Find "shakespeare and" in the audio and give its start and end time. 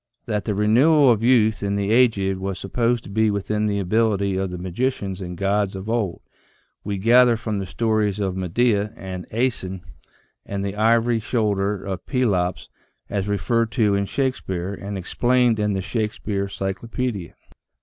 14.07-14.97